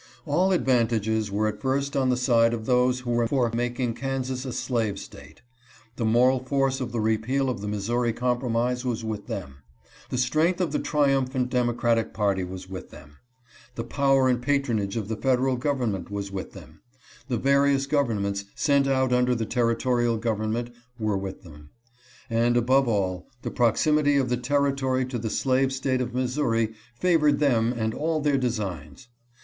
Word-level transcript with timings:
All 0.25 0.51
advantages 0.51 1.31
were 1.31 1.47
at 1.47 1.61
first 1.61 1.95
on 1.95 2.09
the 2.09 2.17
side 2.17 2.55
of 2.55 2.65
those 2.65 3.01
who 3.01 3.11
were 3.11 3.27
for 3.27 3.51
making 3.53 3.93
Kansas 3.93 4.45
a 4.45 4.51
slave 4.51 4.97
State. 4.97 5.43
The 5.95 6.05
moral 6.05 6.43
force 6.43 6.81
of 6.81 6.91
the 6.91 6.99
repeal 6.99 7.51
of 7.51 7.61
the 7.61 7.67
Missouri 7.67 8.11
compromise 8.11 8.83
was 8.83 9.03
with 9.03 9.27
them; 9.27 9.57
the 10.09 10.17
strength 10.17 10.59
of 10.59 10.71
the 10.71 10.79
triumphant 10.79 11.51
Democratic 11.51 12.15
party 12.15 12.43
was 12.43 12.67
with 12.67 12.89
them; 12.89 13.17
the 13.75 13.83
power 13.83 14.27
and 14.27 14.41
patronage 14.41 14.97
of 14.97 15.07
the 15.07 15.15
federal 15.15 15.55
gov 15.55 15.77
ernment 15.77 16.09
was 16.09 16.31
with 16.31 16.53
them; 16.53 16.81
the 17.27 17.37
various 17.37 17.85
governors, 17.85 18.45
sent 18.55 18.87
out 18.87 19.13
under 19.13 19.35
the 19.35 19.45
Territorial 19.45 20.17
government, 20.17 20.71
were 20.97 21.15
with 21.15 21.43
them; 21.43 21.69
and, 22.27 22.57
above 22.57 22.87
all, 22.87 23.27
the 23.43 23.51
proximity 23.51 24.15
of 24.17 24.29
the 24.29 24.37
Territory 24.37 25.05
to 25.05 25.19
the 25.19 25.29
slave 25.29 25.71
State 25.71 26.01
of 26.01 26.11
Missouri 26.11 26.73
favored 26.95 27.37
them 27.37 27.71
and 27.71 27.93
all 27.93 28.19
their 28.19 28.39
designs. 28.39 29.07